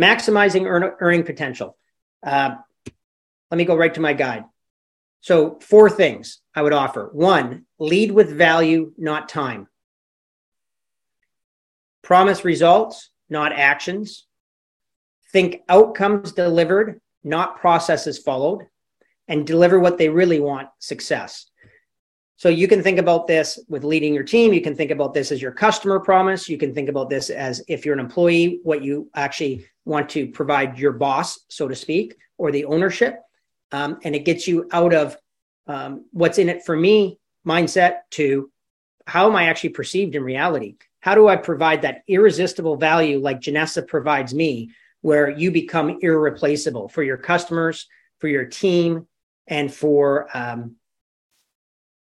[0.00, 1.76] Maximizing earn, earning potential.
[2.24, 2.54] Uh,
[3.50, 4.44] let me go right to my guide.
[5.20, 7.10] So, four things I would offer.
[7.12, 9.68] One, lead with value, not time.
[12.02, 14.26] Promise results, not actions.
[15.32, 18.66] Think outcomes delivered, not processes followed.
[19.28, 21.46] And deliver what they really want success.
[22.36, 24.54] So you can think about this with leading your team.
[24.54, 26.48] You can think about this as your customer promise.
[26.48, 30.28] You can think about this as if you're an employee, what you actually want to
[30.28, 33.20] provide your boss, so to speak, or the ownership.
[33.72, 35.16] Um, and it gets you out of
[35.66, 38.50] um, what's in it for me mindset to
[39.06, 40.76] how am I actually perceived in reality?
[41.00, 46.88] How do I provide that irresistible value like Janessa provides me, where you become irreplaceable
[46.88, 49.08] for your customers, for your team,
[49.48, 50.76] and for um,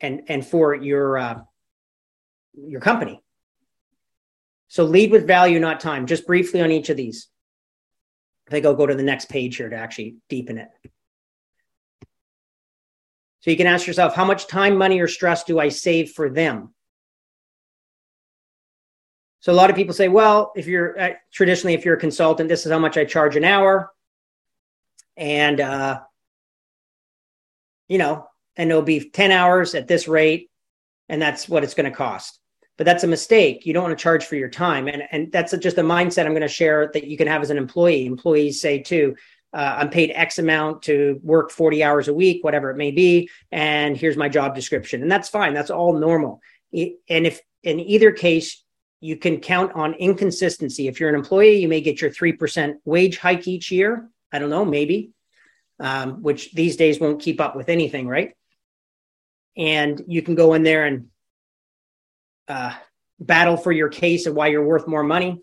[0.00, 1.40] and and for your uh,
[2.54, 3.22] your company.
[4.68, 6.06] So lead with value, not time.
[6.06, 7.28] Just briefly on each of these.
[8.52, 10.68] I think I'll go to the next page here to actually deepen it.
[13.40, 16.28] So you can ask yourself, how much time, money, or stress do I save for
[16.28, 16.74] them?
[19.40, 22.50] So a lot of people say, well, if you're uh, traditionally, if you're a consultant,
[22.50, 23.90] this is how much I charge an hour.
[25.16, 26.00] And, uh,
[27.88, 30.50] you know, and it'll be 10 hours at this rate
[31.08, 32.38] and that's what it's going to cost
[32.82, 33.64] but that's a mistake.
[33.64, 34.88] You don't want to charge for your time.
[34.88, 37.50] And, and that's just a mindset i'm going to share that you can have as
[37.50, 38.06] an employee.
[38.06, 39.14] Employees say too
[39.52, 43.30] uh, i'm paid x amount to work 40 hours a week whatever it may be
[43.52, 45.00] and here's my job description.
[45.00, 45.54] And that's fine.
[45.54, 46.40] That's all normal.
[46.72, 48.64] And if in either case
[48.98, 50.88] you can count on inconsistency.
[50.88, 54.10] If you're an employee you may get your 3% wage hike each year.
[54.32, 55.12] I don't know maybe
[55.78, 58.32] um, which these days won't keep up with anything right?
[59.56, 61.11] And you can go in there and
[62.48, 62.72] uh,
[63.18, 65.42] battle for your case of why you're worth more money.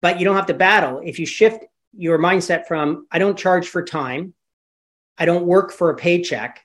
[0.00, 1.00] But you don't have to battle.
[1.04, 1.64] If you shift
[1.96, 4.34] your mindset from, I don't charge for time,
[5.18, 6.64] I don't work for a paycheck,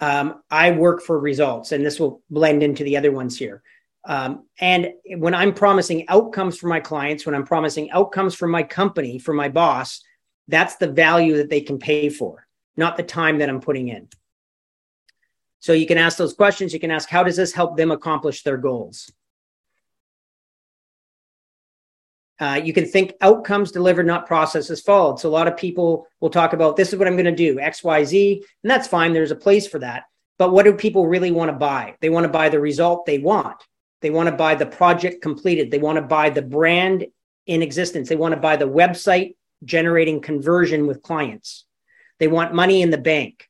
[0.00, 1.72] um, I work for results.
[1.72, 3.62] And this will blend into the other ones here.
[4.04, 8.62] Um, and when I'm promising outcomes for my clients, when I'm promising outcomes for my
[8.62, 10.02] company, for my boss,
[10.48, 14.08] that's the value that they can pay for, not the time that I'm putting in.
[15.60, 16.72] So you can ask those questions.
[16.72, 19.10] You can ask, how does this help them accomplish their goals?
[22.40, 25.18] Uh, you can think outcomes delivered, not processes followed.
[25.18, 27.58] So a lot of people will talk about this is what I'm going to do,
[27.58, 29.12] X, Y, Z, and that's fine.
[29.12, 30.04] There's a place for that.
[30.38, 31.96] But what do people really want to buy?
[32.00, 33.56] They want to buy the result they want.
[34.02, 35.72] They want to buy the project completed.
[35.72, 37.06] They want to buy the brand
[37.46, 38.08] in existence.
[38.08, 41.64] They want to buy the website generating conversion with clients.
[42.20, 43.47] They want money in the bank.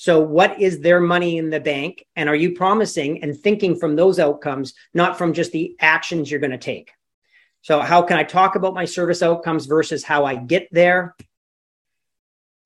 [0.00, 2.06] So, what is their money in the bank?
[2.16, 6.40] And are you promising and thinking from those outcomes, not from just the actions you're
[6.40, 6.92] going to take?
[7.60, 11.14] So, how can I talk about my service outcomes versus how I get there?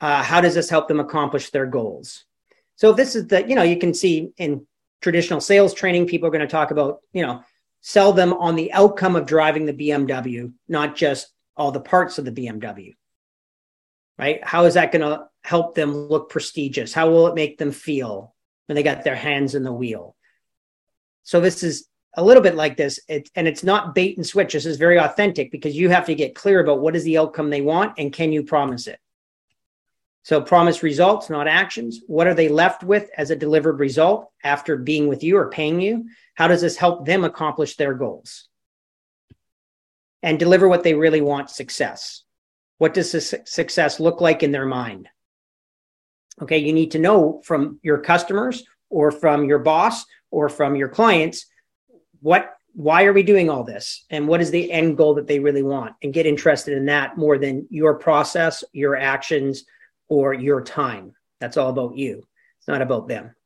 [0.00, 2.24] Uh, how does this help them accomplish their goals?
[2.76, 4.64] So, this is the, you know, you can see in
[5.00, 7.42] traditional sales training, people are going to talk about, you know,
[7.80, 12.26] sell them on the outcome of driving the BMW, not just all the parts of
[12.26, 12.94] the BMW
[14.18, 14.44] right?
[14.44, 16.92] How is that going to help them look prestigious?
[16.92, 18.34] How will it make them feel
[18.66, 20.16] when they got their hands in the wheel?
[21.22, 24.52] So this is a little bit like this, it, and it's not bait and switch.
[24.52, 27.50] This is very authentic because you have to get clear about what is the outcome
[27.50, 29.00] they want and can you promise it.
[30.22, 32.00] So promise results, not actions.
[32.06, 35.80] What are they left with as a delivered result after being with you or paying
[35.80, 36.06] you?
[36.34, 38.48] How does this help them accomplish their goals?
[40.22, 42.22] And deliver what they really want success.
[42.78, 43.10] What does
[43.44, 45.08] success look like in their mind?
[46.42, 50.88] Okay, you need to know from your customers or from your boss or from your
[50.88, 51.46] clients
[52.20, 55.38] what why are we doing all this and what is the end goal that they
[55.38, 59.64] really want and get interested in that more than your process, your actions
[60.08, 61.12] or your time.
[61.40, 62.26] That's all about you.
[62.58, 63.36] It's not about them.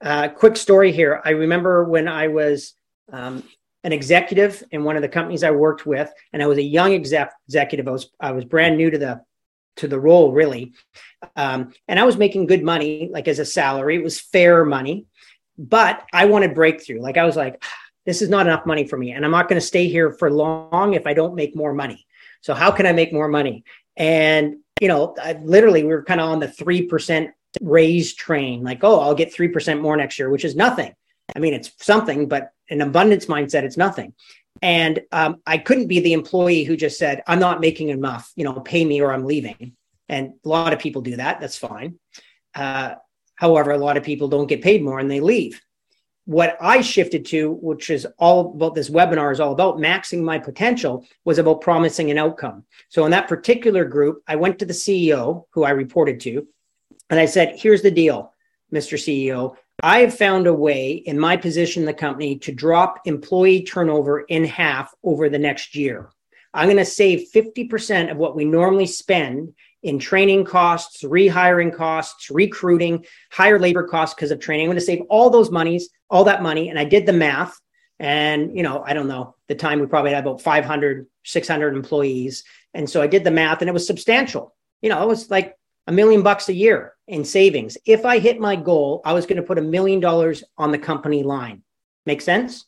[0.00, 1.20] Uh, quick story here.
[1.24, 2.72] I remember when I was
[3.12, 3.42] um,
[3.84, 6.92] an executive in one of the companies I worked with, and I was a young
[6.94, 7.88] exec- executive.
[7.88, 9.20] I was I was brand new to the
[9.76, 10.72] to the role really,
[11.36, 13.96] um, and I was making good money, like as a salary.
[13.96, 15.06] It was fair money,
[15.56, 17.00] but I wanted breakthrough.
[17.00, 17.62] Like I was like,
[18.04, 20.30] this is not enough money for me, and I'm not going to stay here for
[20.30, 22.06] long if I don't make more money.
[22.40, 23.64] So how can I make more money?
[23.96, 28.62] And you know, I, literally, we were kind of on the three percent raise train.
[28.62, 30.94] Like, oh, I'll get three percent more next year, which is nothing.
[31.34, 34.14] I mean, it's something, but an abundance mindset, it's nothing.
[34.60, 38.44] And um, I couldn't be the employee who just said, I'm not making enough, you
[38.44, 39.76] know, pay me or I'm leaving.
[40.08, 41.40] And a lot of people do that.
[41.40, 41.98] That's fine.
[42.54, 42.94] Uh,
[43.36, 45.60] however, a lot of people don't get paid more and they leave.
[46.28, 50.38] what I shifted to, which is all about this webinar is all about maxing my
[50.38, 52.64] potential, was about promising an outcome.
[52.90, 56.46] So in that particular group, I went to the CEO who I reported to,
[57.08, 58.34] and I said, here's the deal,
[58.70, 58.98] Mr.
[58.98, 59.56] CEO.
[59.82, 64.20] I have found a way in my position in the company to drop employee turnover
[64.22, 66.10] in half over the next year.
[66.52, 69.54] I'm going to save 50% of what we normally spend
[69.84, 74.66] in training costs, rehiring costs, recruiting, higher labor costs because of training.
[74.66, 76.70] I'm going to save all those monies, all that money.
[76.70, 77.56] And I did the math.
[78.00, 82.42] And, you know, I don't know, the time we probably had about 500, 600 employees.
[82.74, 84.56] And so I did the math and it was substantial.
[84.82, 87.76] You know, it was like a million bucks a year in savings.
[87.84, 90.78] If I hit my goal, I was going to put a million dollars on the
[90.78, 91.62] company line.
[92.06, 92.66] Make sense?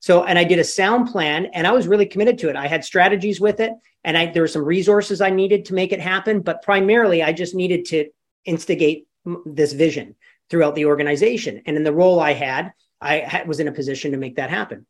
[0.00, 2.56] So, and I did a sound plan and I was really committed to it.
[2.56, 3.72] I had strategies with it
[4.04, 7.32] and I, there were some resources I needed to make it happen, but primarily I
[7.32, 8.08] just needed to
[8.44, 9.06] instigate
[9.44, 10.14] this vision
[10.48, 11.62] throughout the organization.
[11.66, 14.86] And in the role I had, I was in a position to make that happen.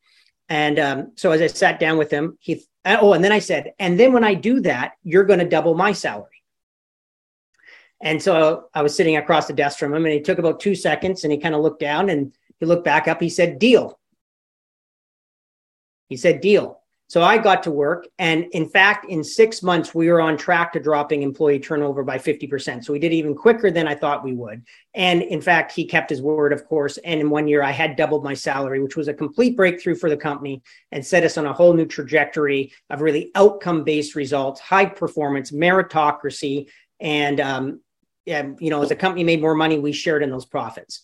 [0.49, 3.73] And um, so as I sat down with him, he, oh, and then I said,
[3.79, 6.38] and then when I do that, you're going to double my salary.
[8.01, 10.75] And so I was sitting across the desk from him and he took about two
[10.75, 13.21] seconds and he kind of looked down and he looked back up.
[13.21, 13.99] He said, deal.
[16.09, 16.81] He said, deal.
[17.09, 18.07] So I got to work.
[18.19, 22.19] And in fact, in six months, we were on track to dropping employee turnover by
[22.19, 22.85] 50%.
[22.85, 24.63] So we did even quicker than I thought we would.
[24.93, 26.99] And in fact, he kept his word, of course.
[26.99, 30.11] And in one year, I had doubled my salary, which was a complete breakthrough for
[30.11, 30.61] the company
[30.93, 35.51] and set us on a whole new trajectory of really outcome based results, high performance,
[35.51, 36.69] meritocracy.
[37.01, 37.81] And, um,
[38.29, 41.03] yeah, you know, as a company made more money, we shared in those profits.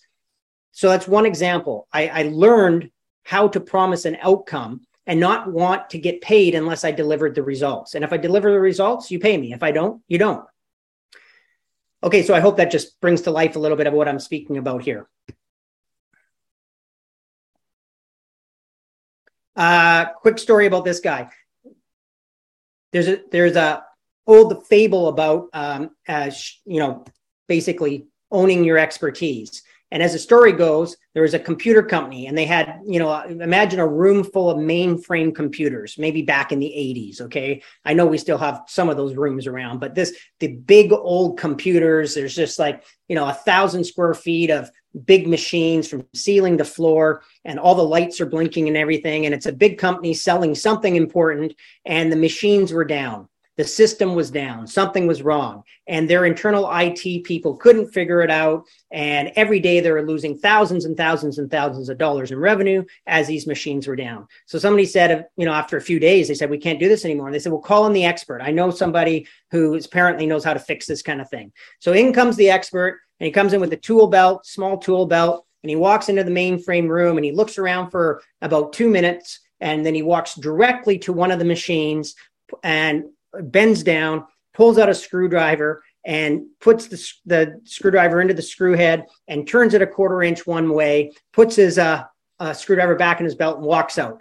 [0.72, 1.88] So that's one example.
[1.90, 2.90] I, I learned
[3.22, 7.42] how to promise an outcome and not want to get paid unless I delivered the
[7.42, 7.94] results.
[7.94, 9.54] And if I deliver the results, you pay me.
[9.54, 10.44] If I don't, you don't.
[12.02, 14.18] Okay, so I hope that just brings to life a little bit of what I'm
[14.18, 15.08] speaking about here.
[19.56, 21.30] Uh, quick story about this guy.
[22.92, 23.84] There's a there's a
[24.26, 25.90] old fable about um,
[26.64, 27.04] you know
[27.48, 29.62] basically owning your expertise.
[29.90, 33.22] And as the story goes, there was a computer company and they had, you know,
[33.22, 37.20] imagine a room full of mainframe computers, maybe back in the 80s.
[37.20, 37.62] Okay.
[37.84, 41.38] I know we still have some of those rooms around, but this, the big old
[41.38, 44.68] computers, there's just like, you know, a thousand square feet of
[45.04, 49.26] big machines from ceiling to floor and all the lights are blinking and everything.
[49.26, 51.54] And it's a big company selling something important
[51.84, 56.68] and the machines were down the system was down, something was wrong, and their internal
[56.72, 58.66] IT people couldn't figure it out.
[58.90, 62.84] And every day they were losing thousands and thousands and thousands of dollars in revenue
[63.06, 64.26] as these machines were down.
[64.46, 67.04] So somebody said, you know, after a few days, they said, we can't do this
[67.04, 67.26] anymore.
[67.26, 68.42] And they said, well, call in the expert.
[68.42, 71.52] I know somebody who apparently knows how to fix this kind of thing.
[71.78, 75.06] So in comes the expert, and he comes in with a tool belt, small tool
[75.06, 78.90] belt, and he walks into the mainframe room and he looks around for about two
[78.90, 82.14] minutes and then he walks directly to one of the machines
[82.62, 83.04] and
[83.42, 89.06] bends down, pulls out a screwdriver, and puts the, the screwdriver into the screw head
[89.28, 92.04] and turns it a quarter inch one way, puts his uh,
[92.40, 94.18] uh, screwdriver back in his belt and walks out.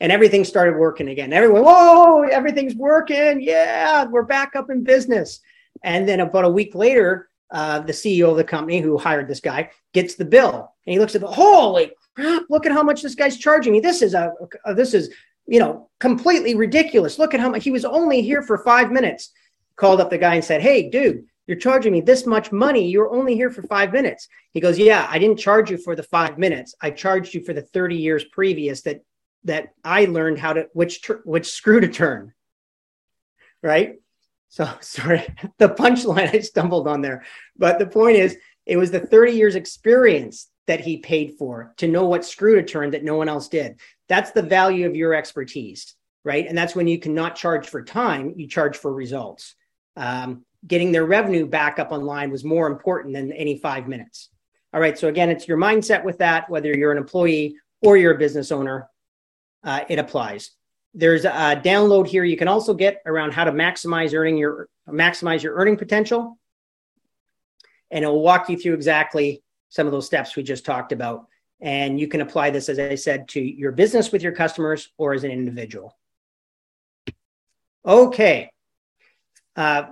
[0.00, 1.32] And everything started working again.
[1.32, 3.40] Everyone, whoa, everything's working.
[3.40, 5.40] Yeah, we're back up in business.
[5.82, 9.40] And then about a week later, uh, the CEO of the company who hired this
[9.40, 13.02] guy gets the bill and he looks at the holy crap, look at how much
[13.02, 13.80] this guy's charging me.
[13.80, 14.32] This is a,
[14.64, 15.12] a this is
[15.46, 17.18] you know, completely ridiculous.
[17.18, 19.30] Look at how much he was only here for five minutes.
[19.76, 22.88] Called up the guy and said, Hey, dude, you're charging me this much money.
[22.88, 24.28] You're only here for five minutes.
[24.52, 26.74] He goes, Yeah, I didn't charge you for the five minutes.
[26.80, 29.02] I charged you for the 30 years previous that
[29.44, 32.32] that I learned how to which which screw to turn.
[33.62, 33.96] Right.
[34.48, 35.26] So sorry,
[35.58, 37.24] the punchline I stumbled on there.
[37.56, 38.36] But the point is,
[38.66, 42.62] it was the 30 years experience that he paid for to know what screw to
[42.62, 43.78] turn that no one else did.
[44.08, 45.94] That's the value of your expertise,
[46.24, 46.46] right?
[46.46, 49.54] And that's when you cannot charge for time, you charge for results.
[49.96, 54.30] Um, getting their revenue back up online was more important than any five minutes.
[54.72, 54.98] All right.
[54.98, 58.50] So again, it's your mindset with that, whether you're an employee or you're a business
[58.50, 58.88] owner,
[59.62, 60.50] uh, it applies.
[60.94, 65.42] There's a download here you can also get around how to maximize earning your maximize
[65.42, 66.38] your earning potential,
[67.90, 71.26] and it will walk you through exactly some of those steps we just talked about.
[71.60, 75.14] And you can apply this, as I said, to your business with your customers or
[75.14, 75.96] as an individual.
[77.86, 78.50] Okay.
[79.56, 79.84] Uh,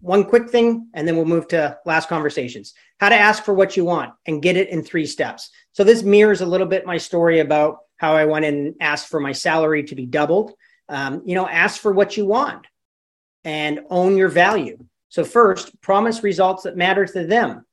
[0.00, 2.74] one quick thing, and then we'll move to last conversations.
[3.00, 5.50] How to ask for what you want and get it in three steps.
[5.72, 9.20] So this mirrors a little bit my story about how I went and asked for
[9.20, 10.52] my salary to be doubled.
[10.90, 12.66] Um, you know, ask for what you want
[13.44, 14.78] and own your value.
[15.08, 17.64] So first, promise results that matter to them.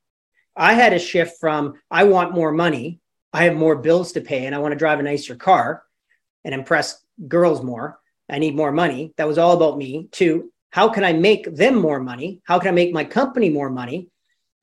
[0.55, 3.01] I had a shift from I want more money
[3.33, 5.83] I have more bills to pay and I want to drive a nicer car
[6.43, 7.99] and impress girls more.
[8.29, 9.13] I need more money.
[9.17, 10.07] That was all about me.
[10.13, 12.41] To how can I make them more money?
[12.45, 14.09] How can I make my company more money?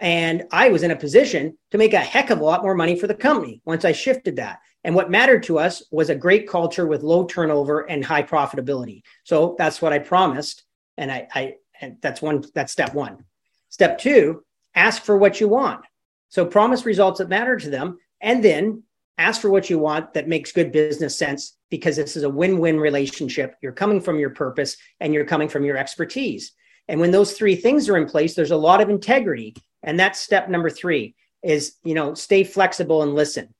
[0.00, 2.98] And I was in a position to make a heck of a lot more money
[2.98, 4.60] for the company once I shifted that.
[4.84, 9.02] And what mattered to us was a great culture with low turnover and high profitability.
[9.24, 10.64] So that's what I promised.
[10.96, 13.24] And I, I and that's one, that's step one.
[13.70, 15.84] Step two, ask for what you want.
[16.28, 17.98] So promise results that matter to them.
[18.20, 18.82] And then
[19.16, 22.78] ask for what you want that makes good business sense because this is a win-win
[22.78, 23.56] relationship.
[23.60, 26.52] You're coming from your purpose and you're coming from your expertise.
[26.86, 29.54] And when those three things are in place, there's a lot of integrity.
[29.82, 33.54] And that's step number three is, you know, stay flexible and listen.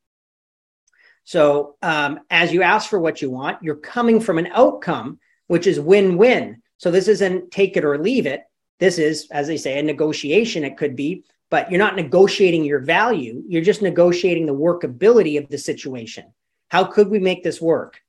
[1.24, 5.66] So um, as you ask for what you want, you're coming from an outcome, which
[5.66, 6.62] is win-win.
[6.78, 8.42] So this isn't take it or leave it.
[8.78, 10.64] This is, as they say, a negotiation.
[10.64, 13.42] It could be, but you're not negotiating your value.
[13.48, 16.32] You're just negotiating the workability of the situation.
[16.68, 18.00] How could we make this work?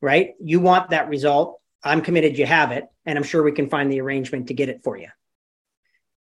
[0.00, 0.34] Right?
[0.42, 1.60] You want that result.
[1.82, 2.86] I'm committed you have it.
[3.04, 5.08] And I'm sure we can find the arrangement to get it for you.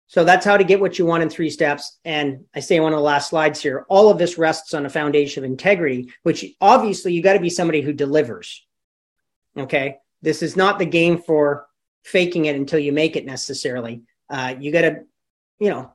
[0.07, 1.99] So that's how to get what you want in three steps.
[2.03, 4.91] And I say one of the last slides here, all of this rests on a
[4.91, 8.67] foundation of integrity, which obviously you got to be somebody who delivers.
[9.55, 9.97] Okay.
[10.23, 11.67] This is not the game for
[12.05, 14.02] faking it until you make it necessarily.
[14.31, 15.00] Uh, you got to,
[15.59, 15.93] you know,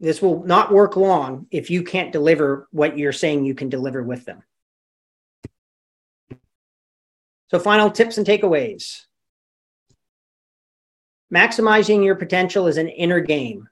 [0.00, 4.02] this will not work long if you can't deliver what you're saying you can deliver
[4.02, 4.42] with them.
[7.50, 9.02] So, final tips and takeaways.
[11.32, 13.68] Maximizing your potential is an inner game.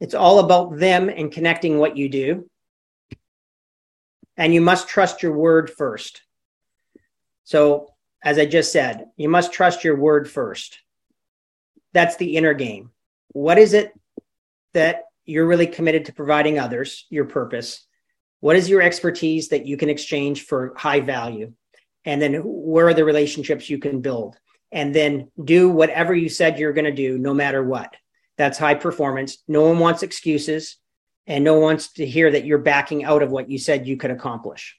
[0.00, 2.50] It's all about them and connecting what you do.
[4.36, 6.22] And you must trust your word first.
[7.44, 10.80] So, as I just said, you must trust your word first.
[11.92, 12.90] That's the inner game.
[13.28, 13.92] What is it
[14.74, 17.86] that you're really committed to providing others, your purpose?
[18.40, 21.52] What is your expertise that you can exchange for high value?
[22.04, 24.36] And then where are the relationships you can build?
[24.72, 27.94] And then do whatever you said you're going to do, no matter what.
[28.36, 29.38] That's high performance.
[29.48, 30.76] No one wants excuses,
[31.26, 33.96] and no one wants to hear that you're backing out of what you said you
[33.96, 34.76] could accomplish.